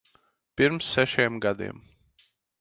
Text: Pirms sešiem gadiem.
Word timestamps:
Pirms 0.61 0.89
sešiem 0.95 1.37
gadiem. 1.45 1.79